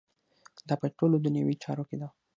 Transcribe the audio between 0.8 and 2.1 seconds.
په ټولو دنیوي چارو کې ده.